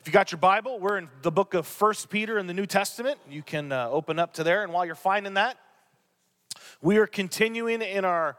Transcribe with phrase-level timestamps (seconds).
[0.00, 2.64] If you got your Bible, we're in the book of First Peter in the New
[2.64, 3.18] Testament.
[3.28, 4.62] You can uh, open up to there.
[4.62, 5.58] And while you're finding that,
[6.80, 8.38] we are continuing in our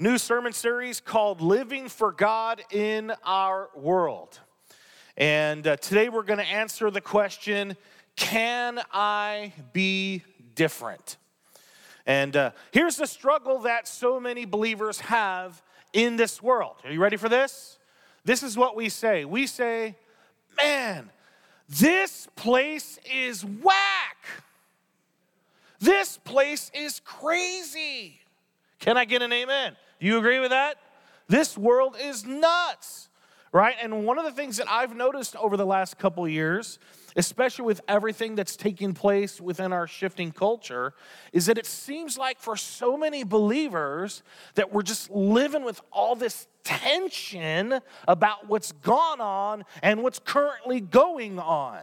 [0.00, 4.40] new sermon series called Living for God in Our World.
[5.16, 7.76] And uh, today we're going to answer the question
[8.16, 10.24] Can I be
[10.56, 11.18] different?
[12.04, 15.62] And uh, here's the struggle that so many believers have
[15.92, 16.74] in this world.
[16.82, 17.78] Are you ready for this?
[18.24, 19.24] This is what we say.
[19.24, 19.94] We say,
[20.56, 21.10] man,
[21.68, 24.16] this place is whack.
[25.80, 28.20] This place is crazy.
[28.78, 29.76] Can I get an amen?
[30.00, 30.76] Do you agree with that?
[31.28, 33.08] This world is nuts,
[33.52, 33.74] right?
[33.82, 36.78] And one of the things that I've noticed over the last couple years
[37.16, 40.92] especially with everything that's taking place within our shifting culture,
[41.32, 44.22] is that it seems like for so many believers
[44.54, 50.80] that we're just living with all this tension about what's gone on and what's currently
[50.80, 51.80] going on.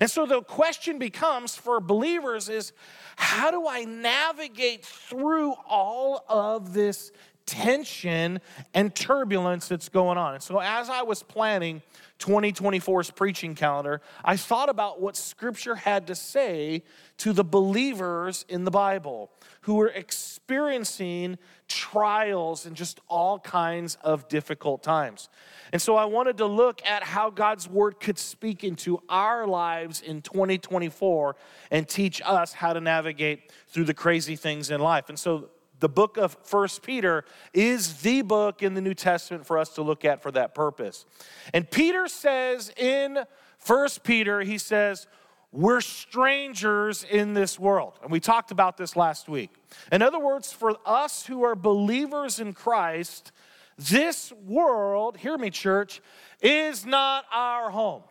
[0.00, 2.72] And so the question becomes for believers is
[3.16, 7.12] how do I navigate through all of this
[7.46, 8.40] tension
[8.74, 10.34] and turbulence that's going on?
[10.34, 11.82] And so as I was planning
[12.18, 16.82] 2024's preaching calendar, I thought about what Scripture had to say
[17.18, 19.30] to the believers in the Bible
[19.62, 25.28] who were experiencing trials and just all kinds of difficult times.
[25.72, 30.00] And so I wanted to look at how God's Word could speak into our lives
[30.00, 31.36] in 2024
[31.70, 35.08] and teach us how to navigate through the crazy things in life.
[35.08, 35.50] And so
[35.80, 39.82] the book of First Peter is the book in the New Testament for us to
[39.82, 41.04] look at for that purpose.
[41.52, 43.24] And Peter says in
[43.58, 45.06] First Peter, he says,
[45.52, 47.94] we're strangers in this world.
[48.02, 49.50] And we talked about this last week.
[49.90, 53.32] In other words, for us who are believers in Christ,
[53.78, 56.00] this world, hear me, church,
[56.42, 58.02] is not our home.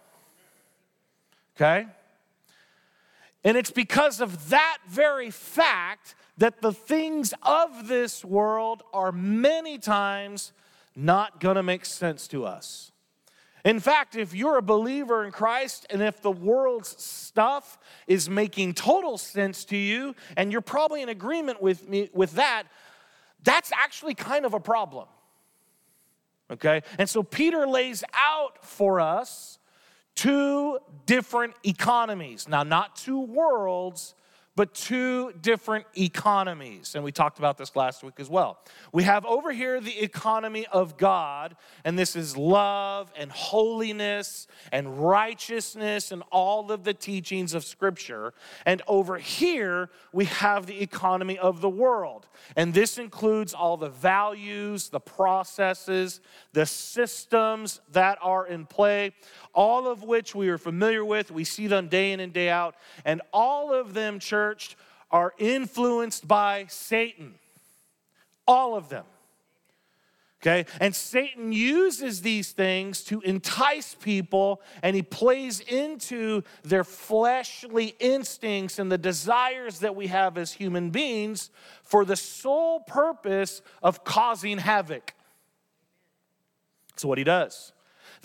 [1.56, 1.88] Okay?
[3.44, 9.78] And it's because of that very fact that the things of this world are many
[9.78, 10.52] times
[10.96, 12.92] not gonna make sense to us.
[13.66, 18.76] In fact, if you're a believer in Christ and if the world's stuff is making
[18.76, 22.66] total sense to you and you're probably in agreement with me with that,
[23.44, 25.08] that's actually kind of a problem.
[26.52, 26.84] Okay?
[27.00, 29.58] And so Peter lays out for us
[30.14, 32.48] two different economies.
[32.48, 34.14] Now, not two worlds,
[34.56, 36.96] but two different economies.
[36.96, 38.60] And we talked about this last week as well.
[38.94, 44.98] We have over here the economy of God, and this is love and holiness and
[44.98, 48.34] righteousness and all of the teachings of Scripture.
[48.66, 52.28] And over here, we have the economy of the world.
[52.56, 56.22] And this includes all the values, the processes,
[56.54, 59.12] the systems that are in play,
[59.54, 61.30] all of which we are familiar with.
[61.32, 62.76] We see them day in and day out.
[63.04, 64.45] And all of them, church,
[65.12, 67.36] are influenced by Satan.
[68.48, 69.06] All of them.
[70.42, 70.70] Okay?
[70.80, 78.78] And Satan uses these things to entice people and he plays into their fleshly instincts
[78.78, 81.50] and the desires that we have as human beings
[81.84, 85.16] for the sole purpose of causing havoc.
[86.90, 87.72] That's what he does.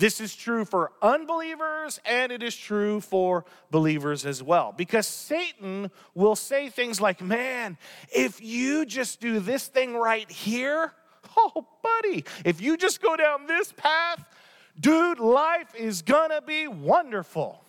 [0.00, 4.72] This is true for unbelievers and it is true for believers as well.
[4.74, 7.76] Because Satan will say things like, man,
[8.10, 10.94] if you just do this thing right here,
[11.36, 14.24] oh, buddy, if you just go down this path,
[14.80, 17.62] dude, life is gonna be wonderful.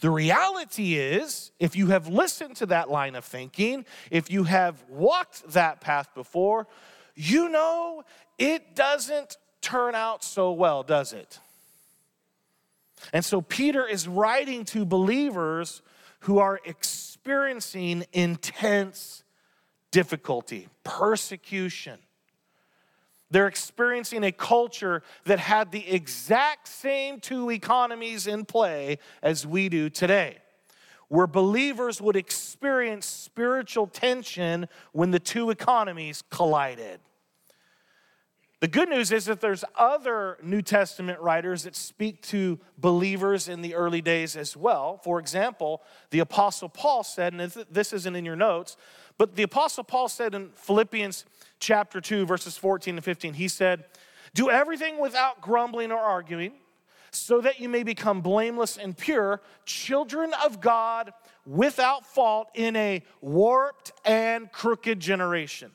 [0.00, 4.82] The reality is, if you have listened to that line of thinking, if you have
[4.88, 6.66] walked that path before,
[7.14, 8.02] you know
[8.36, 11.40] it doesn't turn out so well, does it?
[13.12, 15.82] And so Peter is writing to believers
[16.20, 19.24] who are experiencing intense
[19.90, 21.98] difficulty, persecution.
[23.32, 29.68] They're experiencing a culture that had the exact same two economies in play as we
[29.68, 30.36] do today,
[31.08, 37.00] where believers would experience spiritual tension when the two economies collided.
[38.66, 43.62] The good news is that there's other New Testament writers that speak to believers in
[43.62, 45.00] the early days as well.
[45.04, 47.40] For example, the Apostle Paul said, and
[47.70, 48.76] this isn't in your notes,
[49.18, 51.26] but the Apostle Paul said in Philippians
[51.60, 53.84] chapter 2, verses 14 and 15, he said,
[54.34, 56.54] Do everything without grumbling or arguing,
[57.12, 61.12] so that you may become blameless and pure, children of God
[61.46, 65.70] without fault in a warped and crooked generation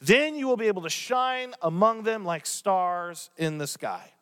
[0.00, 4.12] then you will be able to shine among them like stars in the sky.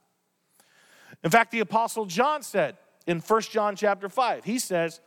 [1.22, 2.76] In fact, the apostle John said
[3.06, 5.00] in 1 John chapter 5, he says,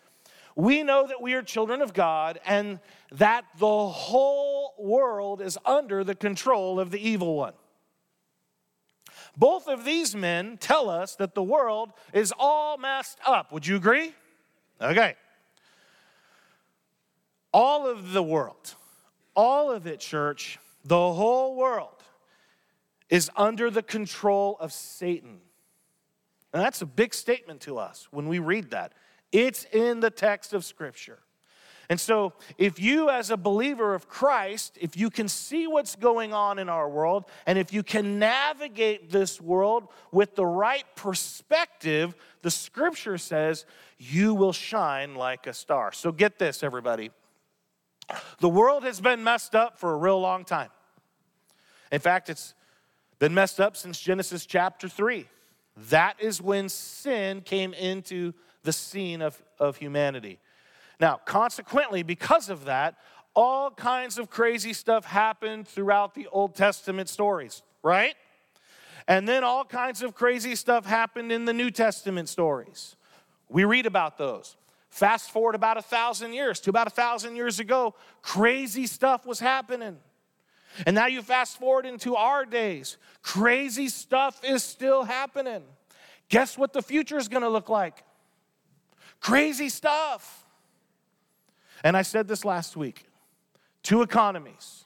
[0.56, 2.80] "We know that we are children of God and
[3.12, 7.54] that the whole world is under the control of the evil one."
[9.38, 13.52] Both of these men tell us that the world is all messed up.
[13.52, 14.14] Would you agree?
[14.82, 15.16] Okay.
[17.54, 18.76] All of the world,
[19.36, 22.04] all of it, church, the whole world
[23.10, 25.40] is under the control of Satan.
[26.54, 28.94] And that's a big statement to us when we read that.
[29.32, 31.20] It's in the text of Scripture.
[31.92, 36.34] And so, if you, as a believer of Christ, if you can see what's going
[36.34, 42.16] on in our world, and if you can navigate this world with the right perspective,
[42.44, 43.66] the scripture says
[43.98, 45.92] you will shine like a star.
[45.92, 47.12] So, get this, everybody.
[48.40, 50.70] The world has been messed up for a real long time.
[51.92, 52.54] In fact, it's
[53.20, 55.28] been messed up since Genesis chapter 3.
[55.90, 58.34] That is when sin came into
[58.64, 60.40] the scene of, of humanity.
[61.00, 62.96] Now, consequently, because of that,
[63.34, 68.16] all kinds of crazy stuff happened throughout the Old Testament stories, right?
[69.08, 72.96] And then all kinds of crazy stuff happened in the New Testament stories.
[73.50, 74.56] We read about those.
[74.92, 79.40] Fast forward about a thousand years to about a thousand years ago, crazy stuff was
[79.40, 79.98] happening.
[80.86, 85.64] And now you fast forward into our days, crazy stuff is still happening.
[86.28, 88.04] Guess what the future is gonna look like?
[89.22, 90.46] Crazy stuff.
[91.84, 93.06] And I said this last week
[93.84, 94.86] two economies,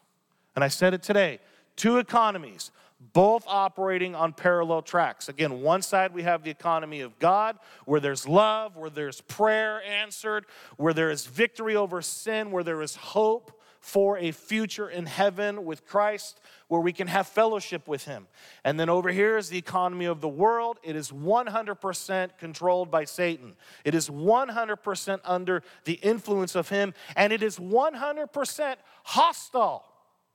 [0.55, 1.39] and I said it today
[1.75, 2.71] two economies,
[3.15, 5.29] both operating on parallel tracks.
[5.29, 9.81] Again, one side we have the economy of God, where there's love, where there's prayer
[9.83, 10.45] answered,
[10.75, 15.63] where there is victory over sin, where there is hope for a future in heaven
[15.63, 18.27] with Christ where we can have fellowship with Him.
[18.65, 20.79] And then over here is the economy of the world.
[20.83, 27.31] It is 100% controlled by Satan, it is 100% under the influence of Him, and
[27.31, 29.85] it is 100% hostile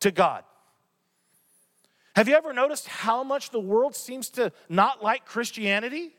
[0.01, 0.45] to God.
[2.17, 6.13] Have you ever noticed how much the world seems to not like Christianity?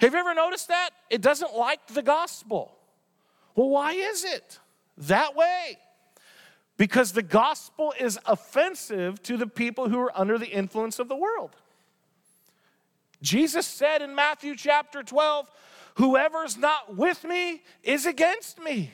[0.00, 0.90] Have you ever noticed that?
[1.10, 2.76] It doesn't like the gospel.
[3.54, 4.58] Well, why is it?
[4.98, 5.78] that way.
[6.76, 11.16] Because the gospel is offensive to the people who are under the influence of the
[11.16, 11.54] world.
[13.22, 15.50] Jesus said in Matthew chapter 12,
[15.96, 18.92] Whoever's not with me is against me.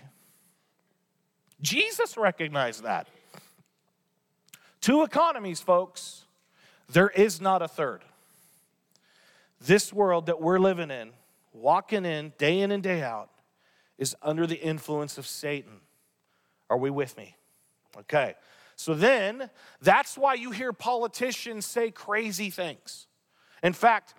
[1.62, 3.08] Jesus recognized that.
[4.81, 6.25] Two economies, folks.
[6.88, 8.03] There is not a third.
[9.61, 11.11] This world that we're living in,
[11.53, 13.31] walking in day in and day out,
[13.99, 15.81] is under the influence of Satan.
[16.71, 17.37] Are we with me?
[17.99, 18.35] Okay.
[18.77, 19.50] So then,
[19.82, 23.06] that's why you hear politicians say crazy things.
[23.62, 24.15] In fact,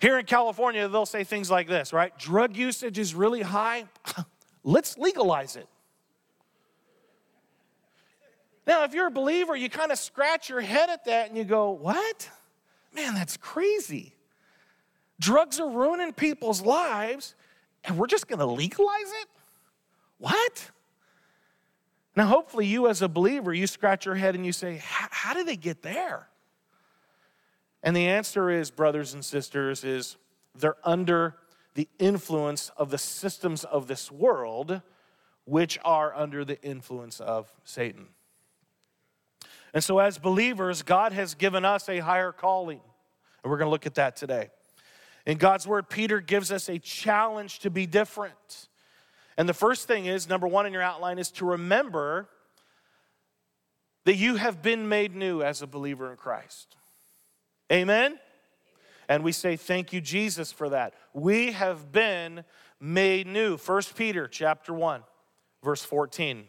[0.00, 2.18] here in California, they'll say things like this, right?
[2.18, 3.84] Drug usage is really high.
[4.64, 5.68] Let's legalize it.
[8.66, 11.44] Now, if you're a believer, you kind of scratch your head at that and you
[11.44, 12.30] go, What?
[12.94, 14.14] Man, that's crazy.
[15.20, 17.34] Drugs are ruining people's lives,
[17.84, 19.28] and we're just gonna legalize it?
[20.18, 20.70] What?
[22.16, 25.46] Now, hopefully, you as a believer, you scratch your head and you say, How did
[25.46, 26.28] they get there?
[27.82, 30.16] And the answer is, brothers and sisters, is
[30.54, 31.36] they're under
[31.74, 34.80] the influence of the systems of this world,
[35.44, 38.06] which are under the influence of Satan.
[39.74, 42.80] And so, as believers, God has given us a higher calling.
[43.42, 44.50] And we're going to look at that today.
[45.26, 48.68] In God's word, Peter gives us a challenge to be different.
[49.36, 52.28] And the first thing is number one in your outline is to remember
[54.04, 56.76] that you have been made new as a believer in Christ.
[57.72, 58.18] Amen?
[59.08, 60.94] And we say thank you Jesus for that.
[61.12, 62.44] We have been
[62.80, 63.56] made new.
[63.56, 65.02] 1 Peter chapter 1
[65.62, 66.46] verse 14.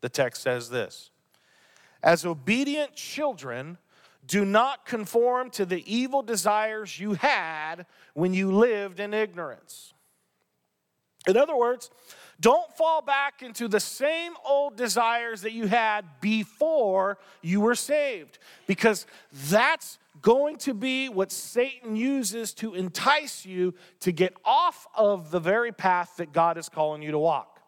[0.00, 1.10] The text says this.
[2.02, 3.78] As obedient children,
[4.26, 9.94] do not conform to the evil desires you had when you lived in ignorance.
[11.26, 11.90] In other words,
[12.40, 18.38] don't fall back into the same old desires that you had before you were saved,
[18.66, 19.06] because
[19.48, 25.40] that's going to be what Satan uses to entice you to get off of the
[25.40, 27.60] very path that God is calling you to walk.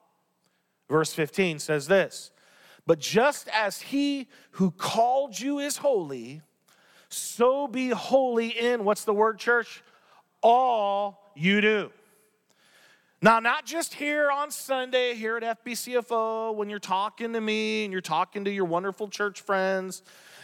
[0.89, 2.31] Verse 15 says this
[2.91, 6.43] But just as he who called you is holy,
[7.09, 9.85] so be holy in what's the word, church?
[10.43, 11.93] All you do.
[13.23, 17.93] Now, not just here on Sunday, here at FBCFO, when you're talking to me and
[17.93, 20.03] you're talking to your wonderful church friends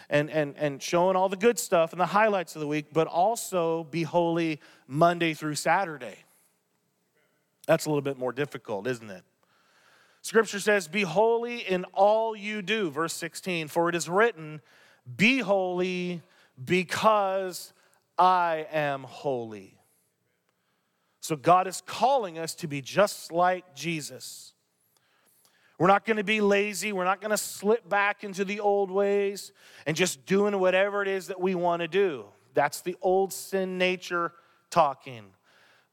[0.08, 3.08] and, and, and showing all the good stuff and the highlights of the week, but
[3.08, 6.18] also be holy Monday through Saturday.
[7.66, 9.24] That's a little bit more difficult, isn't it?
[10.26, 14.60] Scripture says, Be holy in all you do, verse 16, for it is written,
[15.16, 16.20] Be holy
[16.64, 17.72] because
[18.18, 19.78] I am holy.
[21.20, 24.52] So God is calling us to be just like Jesus.
[25.78, 26.92] We're not going to be lazy.
[26.92, 29.52] We're not going to slip back into the old ways
[29.86, 32.24] and just doing whatever it is that we want to do.
[32.52, 34.32] That's the old sin nature
[34.70, 35.26] talking.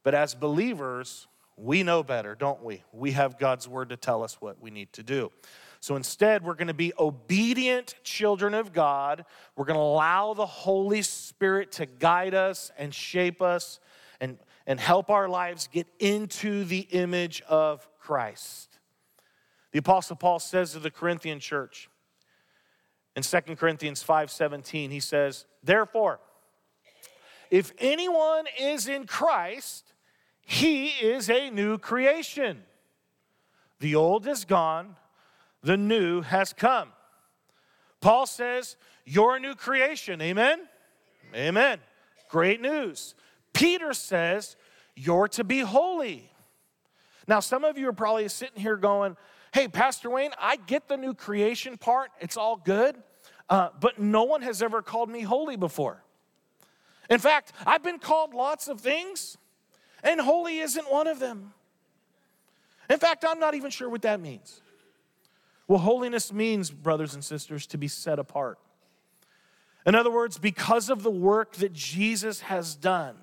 [0.02, 2.82] But as believers, we know better, don't we?
[2.92, 5.30] We have God's word to tell us what we need to do.
[5.80, 9.24] So instead, we're going to be obedient children of God.
[9.54, 13.80] We're going to allow the Holy Spirit to guide us and shape us
[14.20, 18.78] and, and help our lives get into the image of Christ.
[19.72, 21.88] The apostle Paul says to the Corinthian church
[23.16, 26.20] in 2 Corinthians 5:17 he says, "Therefore,
[27.50, 29.93] if anyone is in Christ,
[30.44, 32.64] he is a new creation.
[33.80, 34.96] The old is gone,
[35.62, 36.92] the new has come."
[38.00, 40.68] Paul says, "You're a new creation." Amen.
[41.34, 41.80] Amen.
[42.28, 43.14] Great news.
[43.52, 44.56] Peter says,
[44.94, 46.30] "You're to be holy."
[47.26, 49.16] Now, some of you are probably sitting here going,
[49.54, 53.00] hey, Pastor Wayne, I get the new creation part, it's all good,
[53.48, 56.02] uh, but no one has ever called me holy before.
[57.08, 59.38] In fact, I've been called lots of things,
[60.04, 61.52] and holy isn't one of them.
[62.88, 64.60] In fact, I'm not even sure what that means.
[65.66, 68.58] Well, holiness means, brothers and sisters, to be set apart.
[69.86, 73.16] In other words, because of the work that Jesus has done,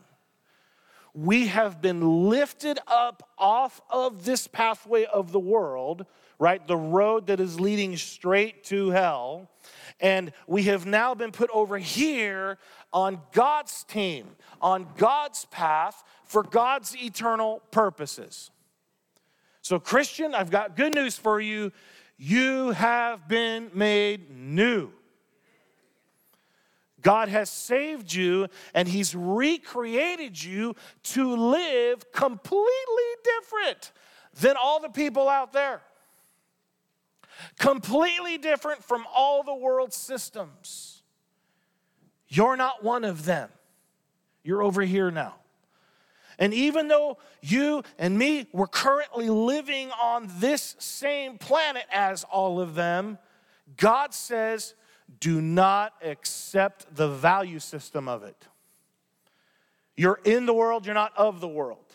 [1.14, 6.06] we have been lifted up off of this pathway of the world,
[6.40, 6.66] right?
[6.66, 9.50] The road that is leading straight to hell.
[10.00, 12.58] And we have now been put over here
[12.94, 14.28] on God's team,
[14.62, 18.52] on God's path for God's eternal purposes.
[19.62, 21.72] So, Christian, I've got good news for you.
[22.18, 24.92] You have been made new.
[27.02, 32.68] God has saved you and He's recreated you to live completely
[33.24, 33.92] different
[34.40, 35.82] than all the people out there.
[37.58, 41.01] Completely different from all the world's systems.
[42.32, 43.50] You're not one of them.
[44.42, 45.36] You're over here now.
[46.40, 52.62] And even though you and me, we're currently living on this same planet as all
[52.62, 53.20] of them,
[53.76, 54.76] God says,
[55.20, 58.48] do not accept the value system of it.
[59.98, 61.86] You're in the world, you're not of the world.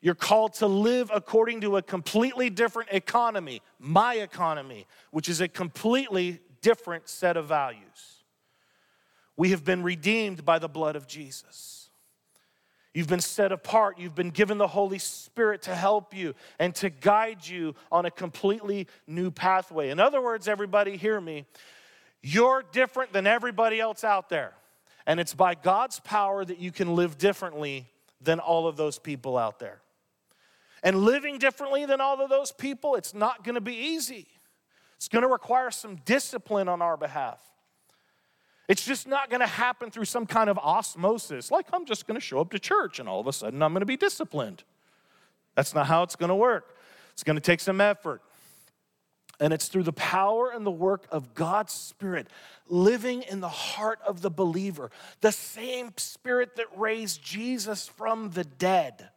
[0.00, 5.46] You're called to live according to a completely different economy, my economy, which is a
[5.46, 8.19] completely different set of values.
[9.40, 11.88] We have been redeemed by the blood of Jesus.
[12.92, 13.98] You've been set apart.
[13.98, 18.10] You've been given the Holy Spirit to help you and to guide you on a
[18.10, 19.88] completely new pathway.
[19.88, 21.46] In other words, everybody, hear me.
[22.20, 24.52] You're different than everybody else out there.
[25.06, 27.88] And it's by God's power that you can live differently
[28.20, 29.80] than all of those people out there.
[30.82, 34.26] And living differently than all of those people, it's not gonna be easy.
[34.96, 37.49] It's gonna require some discipline on our behalf.
[38.70, 42.38] It's just not gonna happen through some kind of osmosis, like I'm just gonna show
[42.40, 44.62] up to church and all of a sudden I'm gonna be disciplined.
[45.56, 46.76] That's not how it's gonna work.
[47.12, 48.22] It's gonna take some effort.
[49.40, 52.28] And it's through the power and the work of God's Spirit
[52.68, 58.44] living in the heart of the believer, the same Spirit that raised Jesus from the
[58.44, 59.08] dead.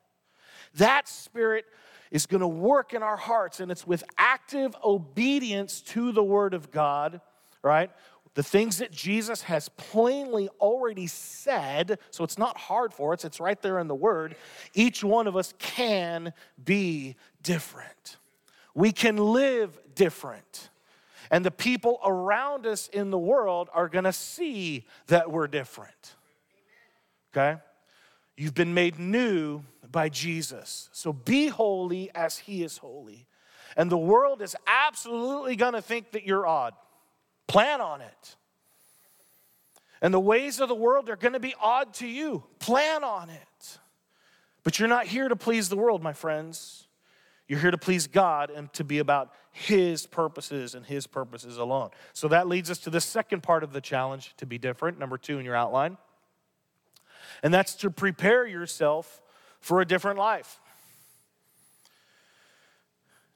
[0.78, 1.66] That Spirit
[2.10, 6.56] is going to work in our hearts, and it's with active obedience to the Word
[6.56, 7.22] of God,
[7.62, 7.92] right?
[8.36, 13.40] The things that Jesus has plainly already said, so it's not hard for us, it's
[13.40, 14.36] right there in the Word.
[14.74, 18.18] Each one of us can be different.
[18.74, 20.70] We can live different.
[21.30, 26.16] And the people around us in the world are gonna see that we're different.
[27.32, 27.60] Okay?
[28.36, 30.90] You've been made new by Jesus.
[30.92, 33.28] So be holy as he is holy.
[33.78, 36.74] And the world is absolutely gonna think that you're odd.
[37.48, 38.36] Plan on it.
[40.02, 42.44] And the ways of the world are gonna be odd to you.
[42.60, 43.80] Plan on it.
[44.64, 46.88] But you're not here to please the world, my friends.
[47.48, 51.90] You're here to please God and to be about His purposes and His purposes alone.
[52.14, 55.18] So that leads us to the second part of the challenge to be different, number
[55.18, 55.98] two in your outline.
[57.42, 59.22] And that's to prepare yourself
[59.60, 60.62] for a different life.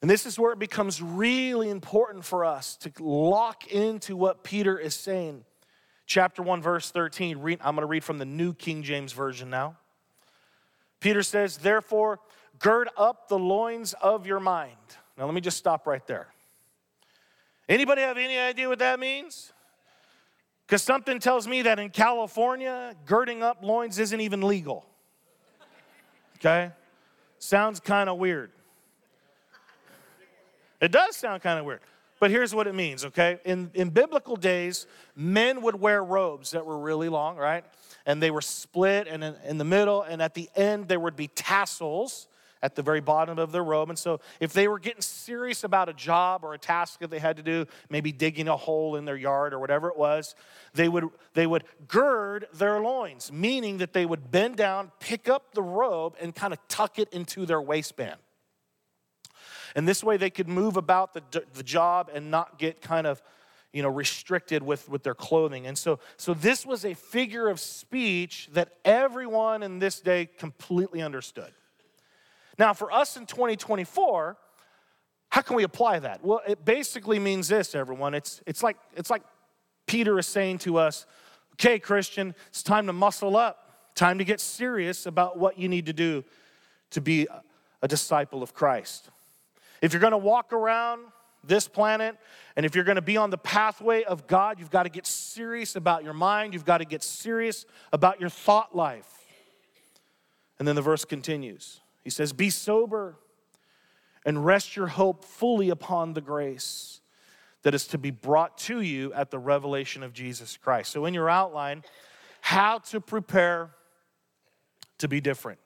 [0.01, 4.77] And this is where it becomes really important for us to lock into what Peter
[4.77, 5.43] is saying.
[6.05, 7.39] Chapter 1, verse 13.
[7.39, 9.77] Read, I'm going to read from the New King James Version now.
[10.99, 12.19] Peter says, Therefore,
[12.59, 14.77] gird up the loins of your mind.
[15.17, 16.27] Now, let me just stop right there.
[17.67, 19.51] Anybody have any idea what that means?
[20.65, 24.85] Because something tells me that in California, girding up loins isn't even legal.
[26.37, 26.71] Okay?
[27.39, 28.51] Sounds kind of weird.
[30.81, 31.81] It does sound kind of weird.
[32.19, 33.39] But here's what it means, okay?
[33.45, 37.63] In, in biblical days, men would wear robes that were really long, right?
[38.05, 41.15] And they were split and in, in the middle, and at the end, there would
[41.15, 42.27] be tassels
[42.63, 43.89] at the very bottom of their robe.
[43.89, 47.19] And so, if they were getting serious about a job or a task that they
[47.19, 50.33] had to do, maybe digging a hole in their yard or whatever it was,
[50.73, 55.53] they would, they would gird their loins, meaning that they would bend down, pick up
[55.53, 58.17] the robe, and kind of tuck it into their waistband.
[59.77, 63.21] And this way, they could move about the, the job and not get kind of
[63.71, 67.59] you know restricted with with their clothing and so so this was a figure of
[67.59, 71.51] speech that everyone in this day completely understood
[72.57, 74.37] now, for us in 2024,
[75.29, 76.23] how can we apply that?
[76.23, 78.13] Well, it basically means this, everyone.
[78.13, 79.21] It's, it's, like, it's like
[79.85, 81.05] Peter is saying to us,
[81.53, 85.85] okay, Christian, it's time to muscle up, time to get serious about what you need
[85.85, 86.23] to do
[86.91, 87.27] to be
[87.81, 89.09] a disciple of Christ.
[89.81, 91.05] If you're gonna walk around
[91.43, 92.17] this planet,
[92.55, 96.03] and if you're gonna be on the pathway of God, you've gotta get serious about
[96.03, 99.09] your mind, you've gotta get serious about your thought life.
[100.59, 101.81] And then the verse continues.
[102.03, 103.17] He says, Be sober
[104.25, 107.01] and rest your hope fully upon the grace
[107.63, 110.91] that is to be brought to you at the revelation of Jesus Christ.
[110.91, 111.83] So, in your outline,
[112.41, 113.71] how to prepare
[114.99, 115.59] to be different.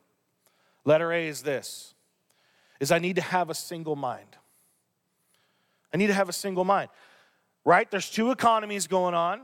[0.84, 1.94] Letter A is this
[2.82, 4.36] is I need to have a single mind.
[5.94, 6.90] I need to have a single mind.
[7.64, 7.90] Right?
[7.90, 9.42] There's two economies going on.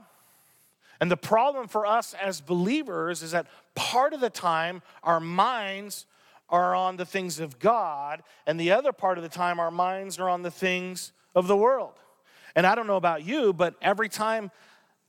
[1.00, 6.08] And the problem for us as believers is that part of the time our minds
[6.50, 10.18] are on the things of God, and the other part of the time, our minds
[10.18, 11.94] are on the things of the world.
[12.56, 14.50] And I don't know about you, but every time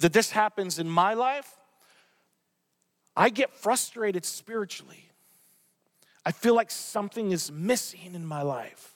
[0.00, 1.56] that this happens in my life,
[3.16, 5.07] I get frustrated spiritually.
[6.28, 8.94] I feel like something is missing in my life.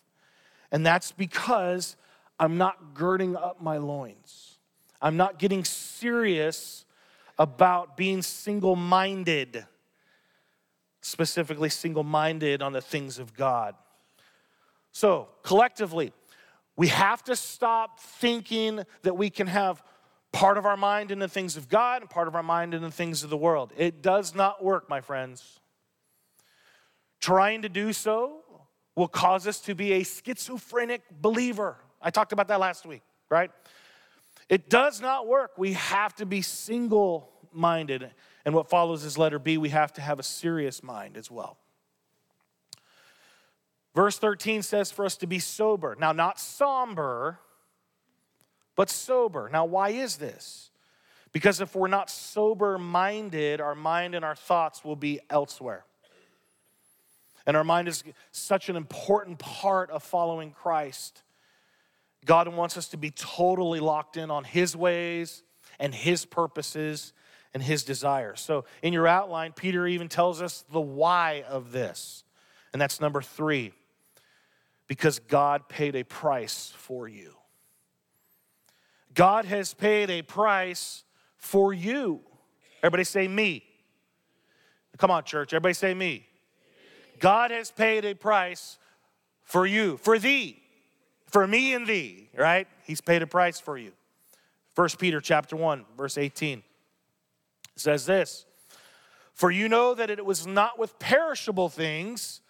[0.71, 1.97] And that's because
[2.39, 4.59] I'm not girding up my loins.
[5.01, 6.85] I'm not getting serious
[7.39, 9.65] about being single minded
[11.01, 13.75] specifically single minded on the things of God.
[14.93, 16.13] So, collectively,
[16.77, 19.83] we have to stop thinking that we can have
[20.33, 22.83] part of our mind in the things of God and part of our mind in
[22.83, 23.73] the things of the world.
[23.77, 25.61] It does not work, my friends.
[27.23, 28.41] Trying to do so
[28.97, 31.77] will cause us to be a schizophrenic believer.
[32.01, 33.53] I talked about that last week, right?
[34.49, 35.53] It does not work.
[35.57, 38.11] We have to be single minded.
[38.45, 41.59] And what follows is letter B, we have to have a serious mind as well.
[43.95, 45.97] Verse 13 says for us to be sober.
[45.99, 47.39] Now, not somber,
[48.75, 49.49] but sober.
[49.53, 50.71] Now, why is this?
[51.31, 55.85] Because if we're not sober minded, our mind and our thoughts will be elsewhere.
[57.47, 61.23] And our mind is such an important part of following Christ.
[62.25, 65.43] God wants us to be totally locked in on His ways
[65.79, 67.13] and His purposes
[67.55, 68.41] and his desires.
[68.41, 72.25] So, in your outline, Peter even tells us the why of this.
[72.73, 73.73] And that's number three
[74.87, 77.35] because God paid a price for you.
[79.15, 81.05] God has paid a price
[81.37, 82.21] for you.
[82.83, 83.65] Everybody say me.
[84.97, 85.53] Come on, church.
[85.53, 86.27] Everybody say me.
[87.23, 88.79] God has paid a price
[89.45, 90.61] for you, for thee,
[91.27, 92.67] for me and thee, right?
[92.83, 93.93] He's paid a price for you.
[94.75, 96.65] First Peter chapter 1, verse 18
[97.77, 98.45] says this
[99.35, 102.41] For you know that it was not with perishable things,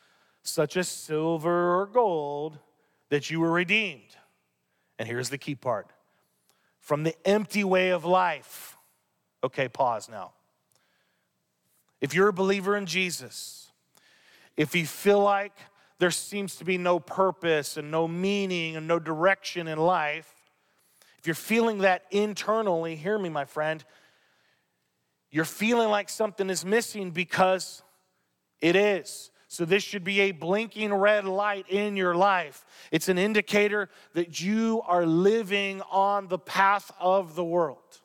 [0.43, 2.59] such as silver or gold,
[3.11, 4.17] that you were redeemed.
[4.99, 5.89] And here's the key part
[6.81, 8.79] from the empty way of life.
[9.45, 10.33] Okay, pause now.
[12.01, 13.62] If you're a believer in Jesus,
[14.57, 15.53] if you feel like
[15.99, 20.35] there seems to be no purpose and no meaning and no direction in life,
[21.19, 23.85] if you're feeling that internally, hear me, my friend,
[25.31, 27.83] you're feeling like something is missing because
[28.61, 29.31] it is.
[29.49, 32.65] So, this should be a blinking red light in your life.
[32.91, 38.01] It's an indicator that you are living on the path of the world.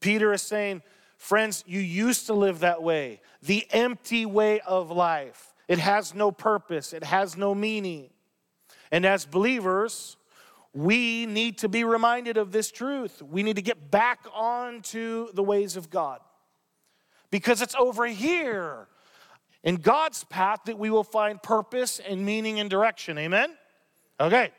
[0.00, 0.82] Peter is saying,
[1.16, 5.54] Friends, you used to live that way, the empty way of life.
[5.68, 8.10] It has no purpose, it has no meaning.
[8.90, 10.16] And as believers,
[10.72, 13.22] we need to be reminded of this truth.
[13.22, 16.20] We need to get back onto the ways of God
[17.30, 18.86] because it's over here
[19.64, 23.18] in God's path that we will find purpose and meaning and direction.
[23.18, 23.56] Amen?
[24.20, 24.50] Okay.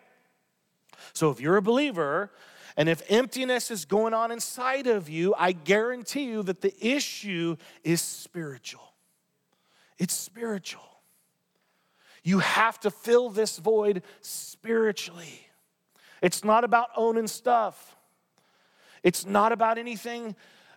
[1.13, 2.32] So if you're a believer,
[2.78, 7.58] and if emptiness is going on inside of you, I guarantee you that the issue
[7.84, 8.94] is spiritual.
[9.98, 10.84] It's spiritual.
[12.24, 15.48] You have to fill this void spiritually.
[16.22, 17.96] It's not about owning stuff,
[19.04, 20.36] it's not about anything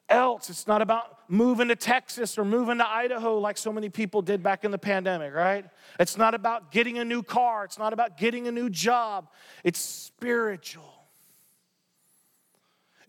[0.08, 0.50] else.
[0.50, 4.42] It's not about moving to Texas or moving to Idaho like so many people did
[4.42, 5.64] back in the pandemic, right?
[6.00, 7.64] It's not about getting a new car.
[7.64, 9.28] It's not about getting a new job.
[9.62, 10.99] It's spiritual.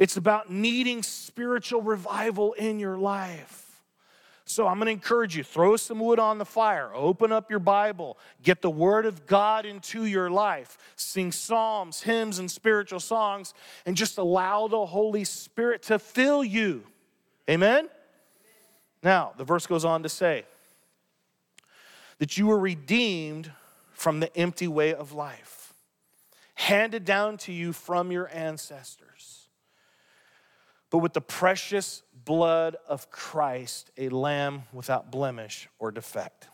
[0.01, 3.83] It's about needing spiritual revival in your life.
[4.45, 7.59] So I'm going to encourage you throw some wood on the fire, open up your
[7.59, 13.53] Bible, get the Word of God into your life, sing psalms, hymns, and spiritual songs,
[13.85, 16.81] and just allow the Holy Spirit to fill you.
[17.47, 17.87] Amen?
[19.03, 20.45] Now, the verse goes on to say
[22.17, 23.51] that you were redeemed
[23.93, 25.75] from the empty way of life,
[26.55, 29.10] handed down to you from your ancestors,
[30.91, 36.47] but with the precious blood of Christ, a lamb without blemish or defect.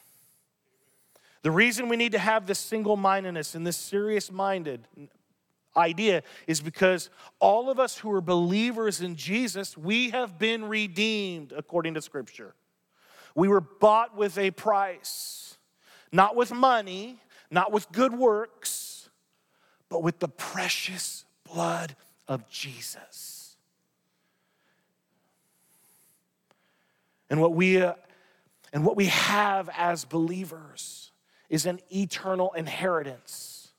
[1.41, 4.87] The reason we need to have this single mindedness and this serious minded
[5.75, 11.51] idea is because all of us who are believers in Jesus, we have been redeemed
[11.51, 12.53] according to Scripture.
[13.35, 15.57] We were bought with a price,
[16.11, 17.19] not with money,
[17.51, 19.09] not with good works,
[19.89, 21.95] but with the precious blood
[22.27, 23.36] of Jesus.
[27.29, 27.93] And what we, uh,
[28.73, 31.11] and what we have as believers
[31.49, 33.69] is an eternal inheritance.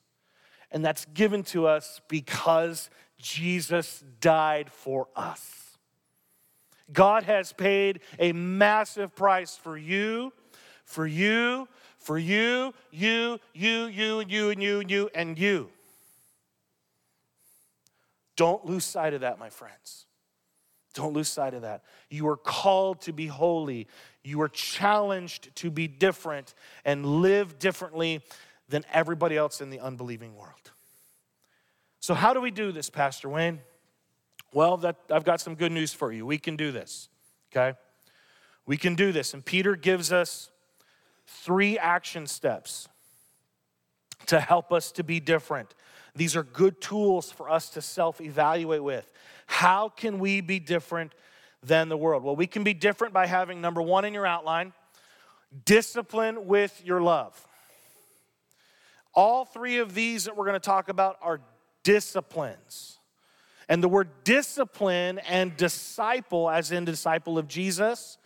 [0.71, 5.77] And that's given to us because Jesus died for us.
[6.93, 10.33] God has paid a massive price for you,
[10.85, 15.71] for you, for you, you, you, you, and you, and you, and you, and you.
[18.37, 20.07] Don't lose sight of that, my friends.
[20.99, 21.85] Don't lose sight of that.
[22.11, 23.87] You are called to be holy.
[24.25, 28.21] You are challenged to be different and live differently
[28.69, 30.73] than everybody else in the unbelieving world.
[32.01, 33.61] So, how do we do this, Pastor Wayne?
[34.53, 36.27] Well, that, I've got some good news for you.
[36.27, 37.09] We can do this,
[37.53, 37.79] okay?
[38.67, 39.35] We can do this.
[39.35, 40.51] And Peter gives us
[41.29, 42.89] three action steps
[44.27, 45.77] to help us to be different.
[46.17, 49.13] These are good tools for us to self evaluate with.
[49.49, 51.13] How can we be different
[51.63, 52.23] than the world?
[52.23, 54.73] Well, we can be different by having number one in your outline
[55.65, 57.47] discipline with your love.
[59.15, 61.41] All three of these that we're going to talk about are
[61.83, 62.99] disciplines.
[63.69, 68.19] And the word discipline and disciple, as in disciple of Jesus,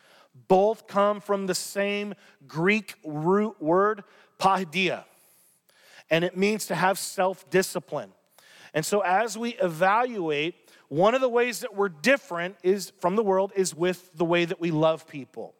[0.49, 2.15] both come from the same
[2.49, 4.03] Greek root word,
[4.39, 5.05] paideia.
[6.11, 8.11] And it means to have self discipline.
[8.75, 10.62] And so, as we evaluate
[10.93, 14.45] one of the ways that we're different is from the world is with the way
[14.45, 15.55] that we love people.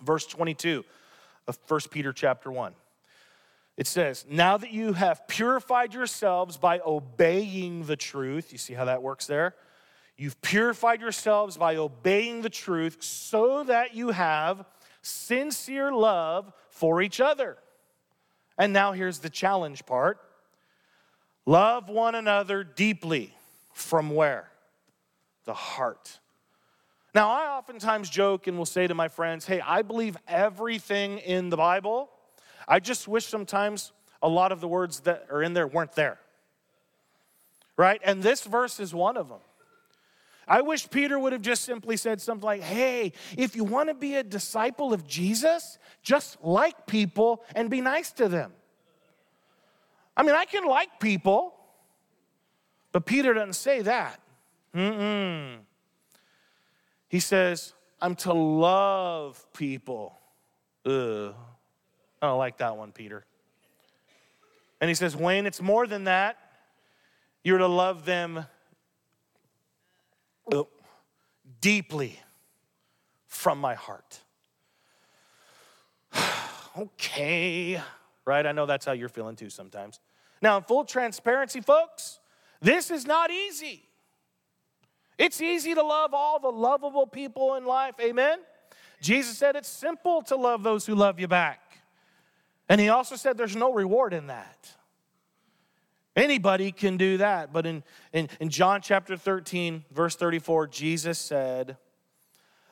[0.00, 0.84] Verse 22
[1.48, 2.72] of 1 Peter chapter 1.
[3.76, 8.84] It says, Now that you have purified yourselves by obeying the truth, you see how
[8.84, 9.56] that works there?
[10.16, 14.64] You've purified yourselves by obeying the truth so that you have
[15.02, 17.58] sincere love for each other.
[18.56, 20.20] And now here's the challenge part
[21.46, 23.32] love one another deeply
[23.76, 24.48] from where?
[25.44, 26.18] The heart.
[27.14, 31.50] Now, I oftentimes joke and will say to my friends, hey, I believe everything in
[31.50, 32.08] the Bible.
[32.66, 36.18] I just wish sometimes a lot of the words that are in there weren't there.
[37.76, 38.00] Right?
[38.02, 39.40] And this verse is one of them.
[40.48, 43.94] I wish Peter would have just simply said something like, hey, if you want to
[43.94, 48.52] be a disciple of Jesus, just like people and be nice to them.
[50.16, 51.55] I mean, I can like people,
[52.96, 54.22] but Peter doesn't say that.
[54.74, 55.58] Mm-mm.
[57.10, 60.16] He says, I'm to love people.
[60.86, 61.34] Ugh.
[62.22, 63.26] I don't like that one, Peter.
[64.80, 66.38] And he says, Wayne, it's more than that.
[67.44, 68.46] You're to love them
[70.50, 70.66] oh,
[71.60, 72.18] deeply
[73.26, 74.20] from my heart.
[76.78, 77.78] okay,
[78.24, 78.46] right?
[78.46, 80.00] I know that's how you're feeling too sometimes.
[80.40, 82.20] Now, in full transparency, folks,
[82.66, 83.88] this is not easy.
[85.18, 87.94] It's easy to love all the lovable people in life.
[88.00, 88.40] Amen?
[89.00, 91.60] Jesus said it's simple to love those who love you back.
[92.68, 94.68] And he also said there's no reward in that.
[96.16, 97.52] Anybody can do that.
[97.52, 101.76] But in, in, in John chapter 13, verse 34, Jesus said,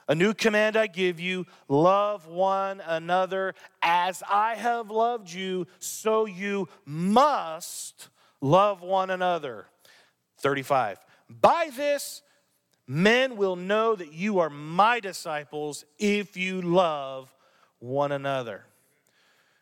[0.08, 6.26] A new command I give you love one another as I have loved you, so
[6.26, 8.08] you must
[8.40, 9.66] love one another.
[10.44, 10.98] 35.
[11.40, 12.22] By this,
[12.86, 17.34] men will know that you are my disciples if you love
[17.78, 18.66] one another.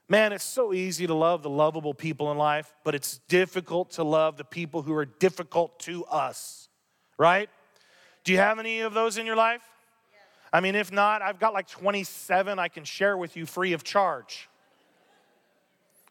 [0.09, 4.03] Man, it's so easy to love the lovable people in life, but it's difficult to
[4.03, 6.69] love the people who are difficult to us,
[7.17, 7.49] right?
[8.25, 9.63] Do you have any of those in your life?
[10.53, 13.85] I mean, if not, I've got like 27 I can share with you free of
[13.85, 14.49] charge.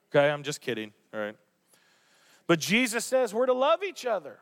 [0.10, 1.36] Okay, I'm just kidding, all right?
[2.48, 4.40] But Jesus says we're to love each other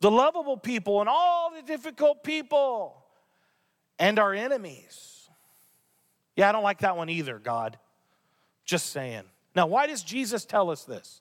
[0.00, 3.04] the lovable people and all the difficult people
[3.98, 5.28] and our enemies.
[6.36, 7.78] Yeah, I don't like that one either, God.
[8.64, 9.24] Just saying.
[9.54, 11.20] Now, why does Jesus tell us this?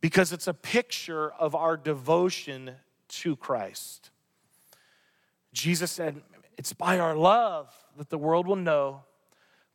[0.00, 2.72] Because it's a picture of our devotion
[3.08, 4.10] to Christ.
[5.52, 6.20] Jesus said,
[6.58, 9.02] It's by our love that the world will know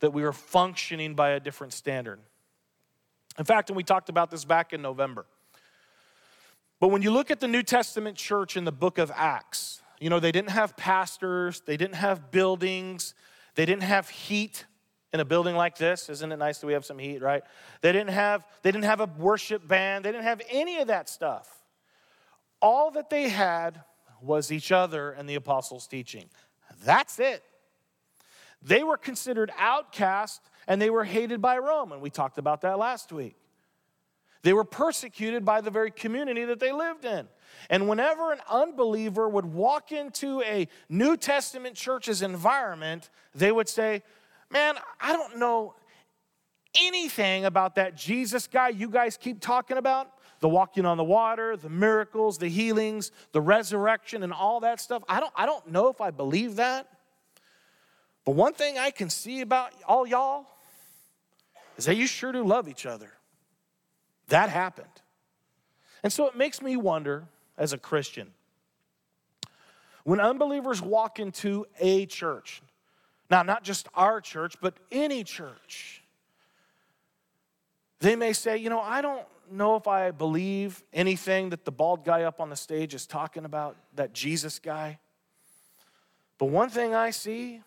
[0.00, 2.20] that we are functioning by a different standard.
[3.38, 5.26] In fact, and we talked about this back in November.
[6.80, 10.10] But when you look at the New Testament church in the book of Acts, you
[10.10, 13.14] know, they didn't have pastors, they didn't have buildings,
[13.56, 14.64] they didn't have heat
[15.12, 16.08] in a building like this.
[16.08, 17.42] Isn't it nice that we have some heat right?
[17.80, 21.08] They didn't have they didn't have a worship band they didn't have any of that
[21.08, 21.48] stuff.
[22.60, 23.82] All that they had
[24.20, 26.28] was each other and the apostles teaching.
[26.84, 27.42] That's it.
[28.62, 32.78] They were considered outcast and they were hated by rome and we talked about that
[32.78, 33.36] last week
[34.42, 37.28] they were persecuted by the very community that they lived in
[37.70, 44.02] and whenever an unbeliever would walk into a new testament church's environment they would say
[44.50, 45.74] man, I don't know
[46.74, 51.56] anything about that Jesus guy you guys keep talking about the walking on the water,
[51.56, 55.02] the miracles, the healings, the resurrection, and all that stuff.
[55.08, 56.86] I don't, I don't know if I believe that.
[58.24, 60.46] But one thing I can see about all y'all
[61.76, 63.10] is that you sure do love each other.
[64.28, 64.86] That happened.
[66.02, 68.32] And so it makes me wonder as a Christian
[70.04, 72.62] when unbelievers walk into a church,
[73.30, 76.02] now, not just our church, but any church.
[78.00, 82.04] They may say, you know, I don't know if I believe anything that the bald
[82.04, 84.98] guy up on the stage is talking about, that Jesus guy.
[86.38, 87.60] But one thing I see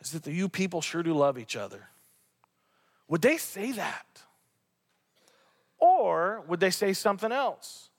[0.00, 1.88] is that the you people sure do love each other.
[3.08, 4.11] Would they say that?
[5.82, 7.90] Or would they say something else?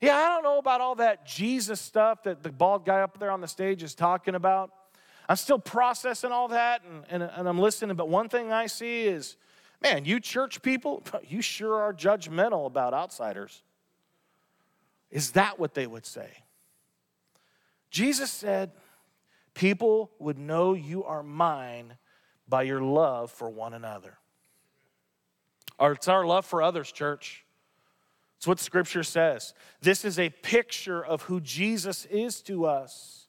[0.00, 3.32] Yeah, I don't know about all that Jesus stuff that the bald guy up there
[3.32, 4.70] on the stage is talking about.
[5.28, 9.06] I'm still processing all that and, and, and I'm listening, but one thing I see
[9.06, 9.36] is
[9.82, 13.64] man, you church people, you sure are judgmental about outsiders.
[15.10, 16.30] Is that what they would say?
[17.90, 18.70] Jesus said,
[19.52, 21.96] People would know you are mine
[22.48, 24.16] by your love for one another.
[25.80, 27.44] It's our love for others, church.
[28.38, 29.54] It's what Scripture says.
[29.80, 33.28] This is a picture of who Jesus is to us.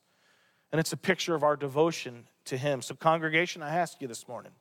[0.71, 2.81] And it's a picture of our devotion to Him.
[2.81, 4.51] So, congregation, I ask you this morning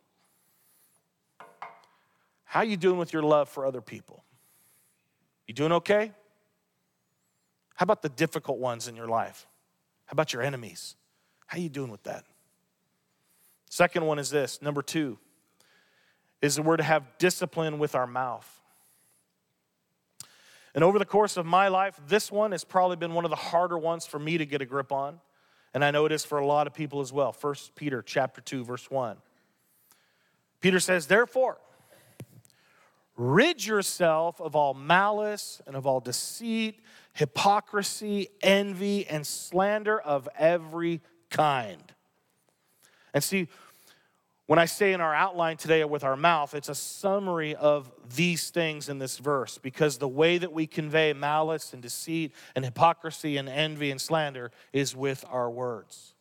[2.44, 4.24] how you doing with your love for other people?
[5.46, 6.12] You doing okay?
[7.74, 9.46] How about the difficult ones in your life?
[10.06, 10.96] How about your enemies?
[11.46, 12.24] How you doing with that?
[13.68, 14.62] Second one is this.
[14.62, 15.18] Number two
[16.42, 18.62] is that we're to have discipline with our mouth.
[20.74, 23.36] And over the course of my life, this one has probably been one of the
[23.36, 25.20] harder ones for me to get a grip on
[25.76, 27.36] and I know it is for a lot of people as well.
[27.38, 29.18] 1 Peter chapter 2 verse 1.
[30.62, 31.58] Peter says, "Therefore,
[33.14, 41.02] rid yourself of all malice and of all deceit, hypocrisy, envy, and slander of every
[41.28, 41.94] kind."
[43.12, 43.46] And see,
[44.46, 48.50] when I say in our outline today with our mouth, it's a summary of these
[48.50, 53.36] things in this verse because the way that we convey malice and deceit and hypocrisy
[53.38, 56.14] and envy and slander is with our words.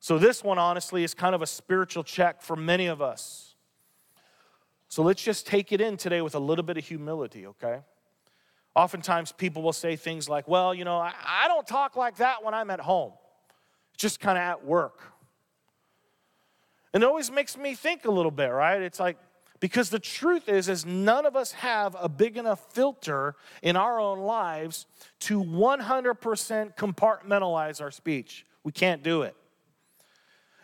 [0.00, 3.54] So, this one, honestly, is kind of a spiritual check for many of us.
[4.88, 7.80] So, let's just take it in today with a little bit of humility, okay?
[8.74, 12.54] Oftentimes, people will say things like, well, you know, I, don't talk like that when
[12.54, 13.12] I'm at home,
[13.96, 15.09] just kind of at work
[16.92, 18.82] and it always makes me think a little bit, right?
[18.82, 19.16] It's like,
[19.60, 24.00] because the truth is, is none of us have a big enough filter in our
[24.00, 24.86] own lives
[25.20, 28.46] to 100% compartmentalize our speech.
[28.64, 29.36] We can't do it.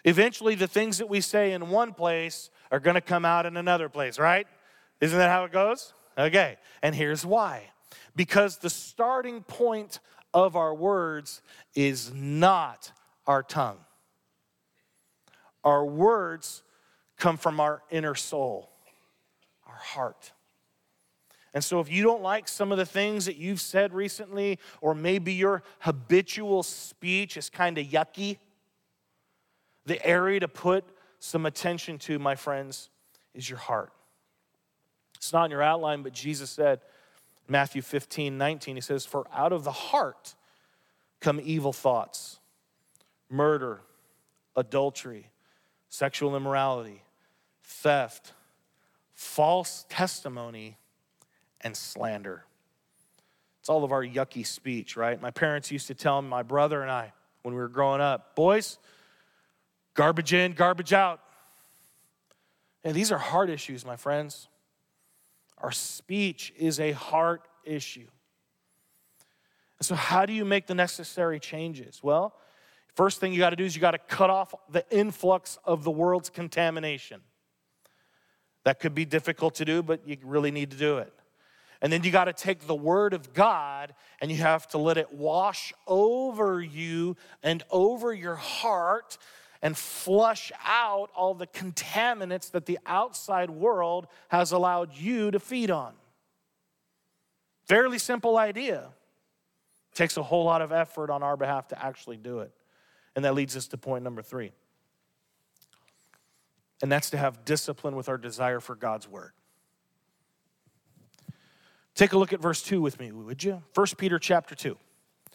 [0.05, 3.57] Eventually, the things that we say in one place are going to come out in
[3.57, 4.47] another place, right?
[5.01, 5.93] Isn't that how it goes?
[6.17, 7.65] Okay, and here's why.
[8.15, 10.01] Because the starting point
[10.33, 11.43] of our words
[11.75, 12.93] is not
[13.27, 13.79] our tongue.
[15.67, 16.63] Our words
[17.17, 18.71] come from our inner soul,
[19.67, 20.33] our heart.
[21.53, 24.95] And so, if you don't like some of the things that you've said recently, or
[24.95, 28.39] maybe your habitual speech is kind of yucky,
[29.87, 30.85] the area to put
[31.19, 32.89] some attention to, my friends,
[33.35, 33.93] is your heart.
[35.17, 36.81] It's not in your outline, but Jesus said,
[37.49, 40.37] Matthew 15, 19, he says, For out of the heart
[41.21, 42.39] come evil thoughts,
[43.29, 43.81] murder,
[44.55, 45.31] adultery,
[45.97, 47.01] sexual immorality,
[47.65, 48.35] theft,
[49.15, 50.77] false testimony,
[51.63, 52.45] and slander.
[53.61, 55.19] It's all of our yucky speech, right?
[55.19, 58.77] My parents used to tell my brother and I when we were growing up, boys,
[59.95, 61.21] garbage in, garbage out.
[62.85, 64.49] And these are heart issues, my friends.
[65.57, 68.07] Our speech is a heart issue.
[69.79, 72.01] And so, how do you make the necessary changes?
[72.03, 72.35] Well,
[72.97, 75.85] first thing you got to do is you got to cut off the influx of
[75.85, 77.21] the world's contamination.
[78.65, 81.13] That could be difficult to do, but you really need to do it.
[81.81, 84.97] And then you got to take the word of God and you have to let
[84.97, 89.19] it wash over you and over your heart
[89.63, 95.71] and flush out all the contaminants that the outside world has allowed you to feed
[95.71, 95.93] on.
[97.67, 98.89] Fairly simple idea.
[99.95, 102.53] takes a whole lot of effort on our behalf to actually do it.
[103.17, 104.53] And that leads us to point number three.
[106.83, 109.33] And that's to have discipline with our desire for God's word.
[111.95, 113.63] Take a look at verse 2 with me, would you?
[113.75, 114.77] 1 Peter chapter 2.
[115.29, 115.35] He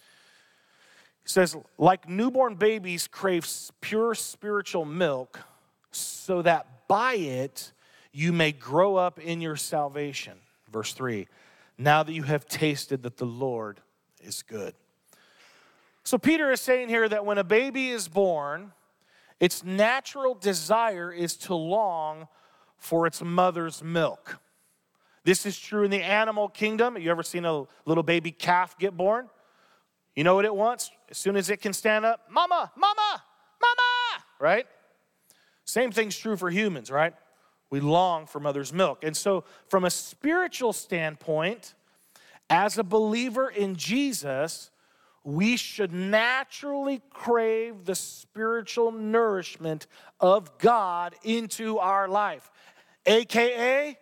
[1.25, 3.47] says, like newborn babies crave
[3.81, 5.39] pure spiritual milk,
[5.91, 7.71] so that by it
[8.11, 10.37] you may grow up in your salvation.
[10.71, 11.27] Verse 3
[11.79, 13.81] Now that you have tasted that the Lord
[14.21, 14.75] is good.
[16.03, 18.71] So, Peter is saying here that when a baby is born,
[19.39, 22.27] its natural desire is to long
[22.77, 24.39] for its mother's milk.
[25.23, 26.95] This is true in the animal kingdom.
[26.95, 29.29] Have you ever seen a little baby calf get born?
[30.15, 30.91] You know what it wants?
[31.09, 33.23] As soon as it can stand up, mama, mama,
[33.61, 34.65] mama, right?
[35.63, 37.13] Same thing's true for humans, right?
[37.69, 39.03] We long for mother's milk.
[39.03, 41.75] And so, from a spiritual standpoint,
[42.49, 44.71] as a believer in Jesus,
[45.23, 49.87] we should naturally crave the spiritual nourishment
[50.19, 52.49] of God into our life,
[53.05, 53.97] AKA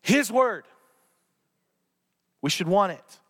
[0.00, 0.64] His Word.
[2.42, 3.20] We should want it.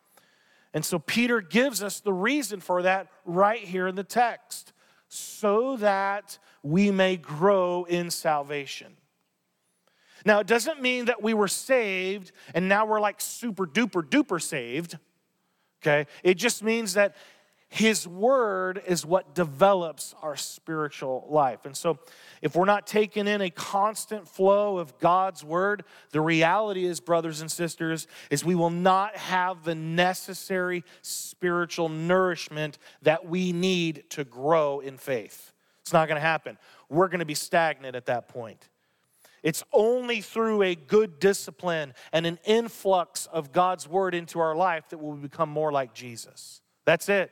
[0.73, 4.73] And so Peter gives us the reason for that right here in the text
[5.09, 8.97] so that we may grow in salvation.
[10.25, 14.43] Now, it doesn't mean that we were saved and now we're like super duper duper
[14.43, 14.99] saved,
[15.83, 16.07] okay?
[16.23, 17.17] It just means that
[17.69, 21.65] his word is what develops our spiritual life.
[21.65, 21.99] And so,
[22.41, 27.41] if we're not taking in a constant flow of God's word, the reality is, brothers
[27.41, 34.25] and sisters, is we will not have the necessary spiritual nourishment that we need to
[34.25, 35.53] grow in faith.
[35.83, 36.59] It's not going to happen.
[36.89, 38.69] We're going to be stagnant at that point.
[39.43, 44.89] It's only through a good discipline and an influx of God's word into our life
[44.89, 46.61] that we'll become more like Jesus.
[46.85, 47.31] That's it.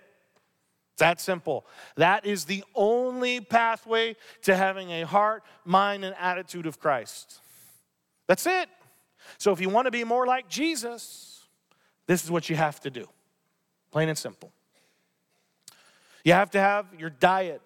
[0.99, 1.67] That simple.
[1.97, 7.41] That is the only pathway to having a heart, mind, and attitude of Christ.
[8.27, 8.69] That's it.
[9.39, 11.45] So if you want to be more like Jesus,
[12.07, 13.09] this is what you have to do.
[13.91, 14.53] Plain and simple.
[16.25, 17.61] You have to have your diet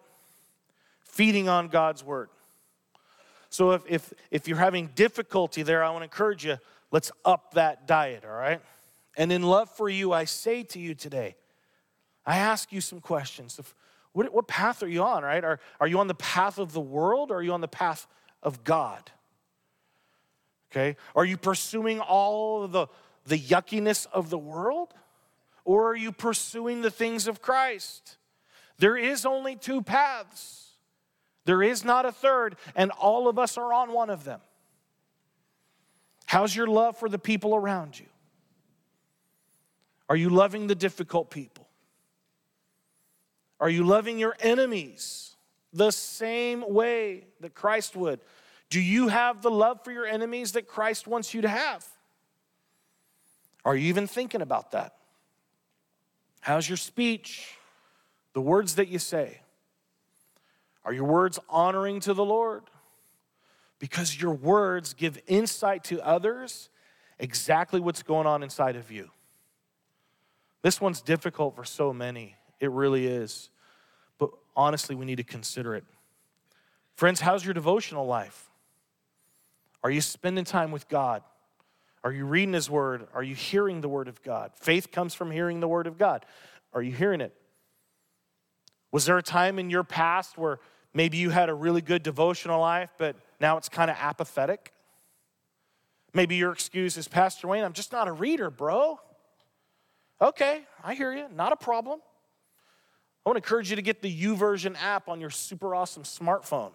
[1.05, 2.29] feeding on God's word.
[3.51, 6.59] So if, if, if you're having difficulty there, I want to encourage you,
[6.91, 8.61] let's up that diet, all right?
[9.17, 11.37] And in love for you, I say to you today,
[12.27, 13.59] I ask you some questions.
[14.13, 15.43] What, what path are you on, right?
[15.43, 18.07] Are, are you on the path of the world or are you on the path
[18.43, 19.11] of God?
[20.71, 20.97] Okay?
[21.17, 22.87] Are you pursuing all the,
[23.27, 24.93] the yuckiness of the world?
[25.65, 28.17] Or are you pursuing the things of Christ?
[28.79, 30.68] There is only two paths.
[31.49, 34.43] There is not a third, and all of us are on one of them.
[36.27, 38.05] How's your love for the people around you?
[40.11, 41.67] Are you loving the difficult people?
[43.61, 45.37] Are you loving your enemies
[45.73, 48.21] the same way that Christ would?
[48.69, 51.83] Do you have the love for your enemies that Christ wants you to have?
[53.65, 54.97] Are you even thinking about that?
[56.43, 57.55] How's your speech?
[58.35, 59.41] The words that you say?
[60.85, 62.65] Are your words honoring to the Lord?
[63.79, 66.69] because your words give insight to others
[67.19, 69.11] exactly what's going on inside of you.
[70.63, 72.35] This one's difficult for so many.
[72.61, 73.51] It really is.
[74.19, 75.85] But honestly, we need to consider it.
[76.97, 78.51] Friends, how's your devotional life?
[79.85, 81.23] Are you spending time with God?
[82.03, 83.07] Are you reading His Word?
[83.15, 84.51] Are you hearing the Word of God?
[84.57, 86.25] Faith comes from hearing the Word of God.
[86.73, 87.35] Are you hearing it?
[88.91, 90.61] Was there a time in your past where
[90.95, 94.73] maybe you had a really good devotional life, but now it's kind of apathetic?
[96.15, 98.99] Maybe your excuse is, Pastor Wayne, I'm just not a reader, bro.
[100.21, 101.27] Okay, I hear you.
[101.35, 102.01] Not a problem.
[103.25, 106.73] I want to encourage you to get the YouVersion app on your super awesome smartphone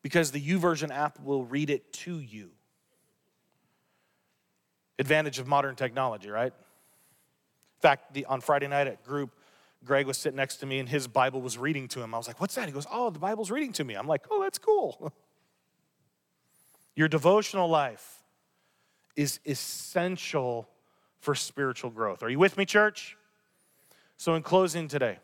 [0.00, 2.50] because the YouVersion app will read it to you.
[4.98, 6.52] Advantage of modern technology, right?
[6.52, 9.30] In fact, the, on Friday night at group,
[9.84, 12.14] Greg was sitting next to me and his Bible was reading to him.
[12.14, 12.66] I was like, What's that?
[12.66, 13.94] He goes, Oh, the Bible's reading to me.
[13.94, 15.12] I'm like, Oh, that's cool.
[16.96, 18.22] Your devotional life
[19.16, 20.68] is essential
[21.18, 22.22] for spiritual growth.
[22.22, 23.16] Are you with me, church?
[24.16, 25.18] So, in closing today,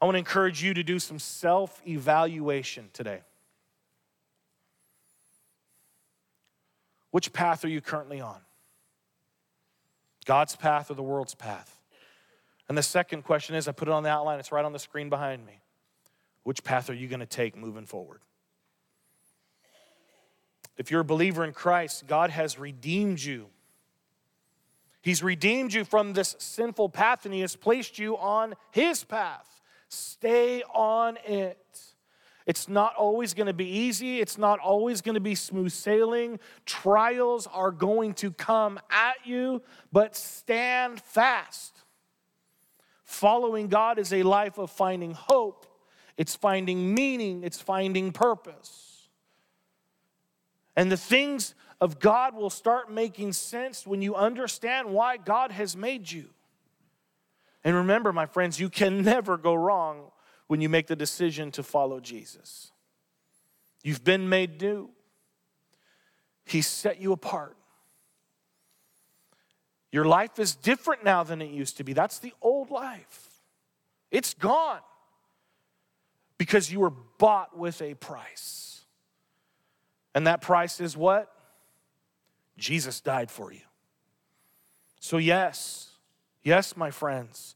[0.00, 3.20] I want to encourage you to do some self evaluation today.
[7.10, 8.40] Which path are you currently on?
[10.26, 11.79] God's path or the world's path?
[12.70, 14.78] And the second question is I put it on the outline, it's right on the
[14.78, 15.58] screen behind me.
[16.44, 18.20] Which path are you going to take moving forward?
[20.76, 23.48] If you're a believer in Christ, God has redeemed you.
[25.02, 29.60] He's redeemed you from this sinful path and He has placed you on His path.
[29.88, 31.58] Stay on it.
[32.46, 34.20] It's not always going to be easy.
[34.20, 36.38] It's not always going to be smooth sailing.
[36.66, 39.60] Trials are going to come at you,
[39.90, 41.79] but stand fast.
[43.20, 45.66] Following God is a life of finding hope,
[46.16, 49.10] it's finding meaning, it's finding purpose.
[50.74, 55.76] And the things of God will start making sense when you understand why God has
[55.76, 56.30] made you.
[57.62, 60.12] And remember, my friends, you can never go wrong
[60.46, 62.72] when you make the decision to follow Jesus.
[63.82, 64.88] You've been made new,
[66.46, 67.58] He set you apart.
[69.92, 71.92] Your life is different now than it used to be.
[71.92, 73.28] That's the old life,
[74.10, 74.80] it's gone
[76.38, 78.80] because you were bought with a price.
[80.14, 81.30] And that price is what?
[82.58, 83.60] Jesus died for you.
[84.98, 85.90] So, yes,
[86.42, 87.54] Yes, my friends,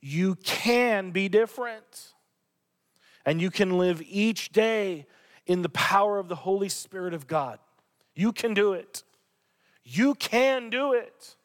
[0.00, 2.12] you can be different.
[3.26, 5.06] And you can live each day
[5.46, 7.58] in the power of the Holy Spirit of God.
[8.14, 9.02] You can do it.
[9.82, 11.36] You can do it.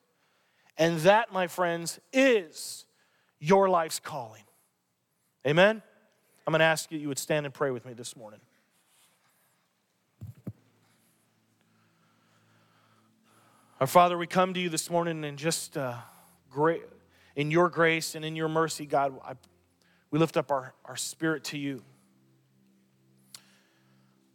[0.79, 2.85] And that, my friends, is
[3.39, 4.43] your life's calling.
[5.45, 5.83] Amen?
[6.47, 8.39] I'm going to ask you, you would stand and pray with me this morning.
[13.79, 15.77] Our Father, we come to you this morning and just.
[15.77, 15.93] Uh,
[16.49, 16.83] great,
[17.35, 19.33] in your grace and in your mercy, God, I,
[20.11, 21.83] we lift up our, our spirit to you.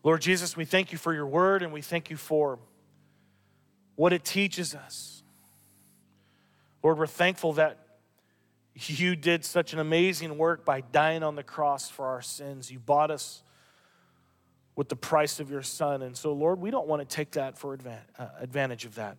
[0.02, 2.58] Lord Jesus, we thank you for your word and we thank you for
[3.96, 5.22] what it teaches us.
[6.84, 7.78] Lord, we're thankful that
[8.74, 12.70] you did such an amazing work by dying on the cross for our sins.
[12.70, 13.42] You bought us
[14.76, 16.02] with the price of your son.
[16.02, 17.78] And so, Lord, we don't want to take that for
[18.18, 19.16] uh, advantage of that.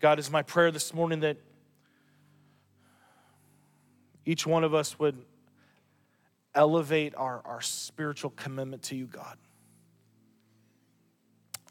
[0.00, 1.36] God, is my prayer this morning that
[4.24, 5.22] each one of us would
[6.54, 9.36] elevate our, our spiritual commitment to you, God.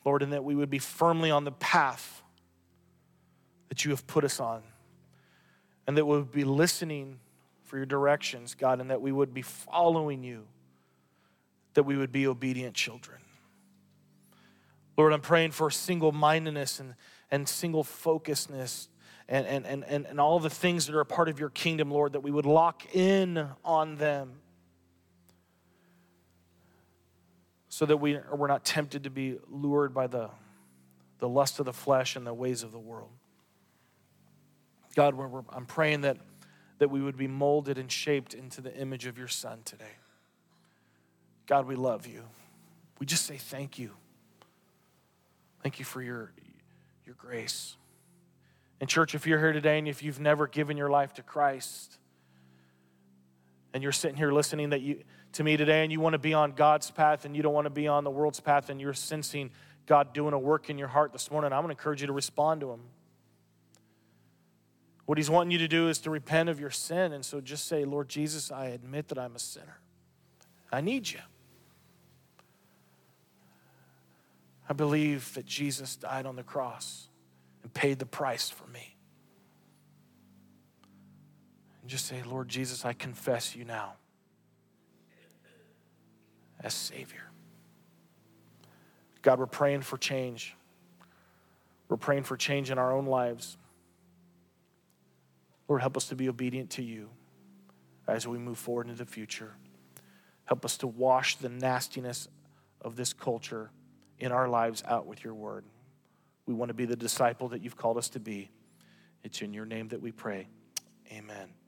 [0.05, 2.21] Lord, and that we would be firmly on the path
[3.69, 4.61] that you have put us on,
[5.87, 7.19] and that we would be listening
[7.63, 10.45] for your directions, God, and that we would be following you,
[11.73, 13.19] that we would be obedient children.
[14.97, 16.95] Lord, I'm praying for single mindedness and
[17.31, 18.87] and single focusedness
[19.27, 21.89] and, and, and, and, and all the things that are a part of your kingdom,
[21.89, 24.33] Lord, that we would lock in on them
[27.75, 30.29] so that we, we're not tempted to be lured by the,
[31.19, 33.09] the lust of the flesh and the ways of the world.
[34.95, 35.13] God,
[35.49, 36.15] I'm praying that,
[36.77, 39.97] that we would be molded and shaped into the image of your Son today.
[41.47, 42.23] God, we love you.
[42.99, 43.91] We just say thank you.
[45.61, 46.31] Thank you for your,
[47.05, 47.75] your grace.
[48.79, 51.97] And, church, if you're here today and if you've never given your life to Christ,
[53.73, 55.03] and you're sitting here listening that you,
[55.35, 57.65] to me today and you want to be on God's path and you don't want
[57.65, 59.51] to be on the world's path and you're sensing
[59.85, 62.13] God doing a work in your heart this morning, I'm going to encourage you to
[62.13, 62.81] respond to Him.
[65.05, 67.13] What he's wanting you to do is to repent of your sin.
[67.13, 69.77] And so just say, Lord Jesus, I admit that I'm a sinner.
[70.71, 71.19] I need you.
[74.67, 77.07] I believe that Jesus died on the cross
[77.61, 78.95] and paid the price for me.
[81.81, 83.93] And just say, Lord Jesus, I confess you now
[86.61, 87.31] as Savior.
[89.21, 90.55] God, we're praying for change.
[91.89, 93.57] We're praying for change in our own lives.
[95.67, 97.09] Lord, help us to be obedient to you
[98.07, 99.53] as we move forward into the future.
[100.45, 102.27] Help us to wash the nastiness
[102.81, 103.71] of this culture
[104.19, 105.65] in our lives out with your word.
[106.45, 108.51] We want to be the disciple that you've called us to be.
[109.23, 110.47] It's in your name that we pray.
[111.11, 111.55] Amen.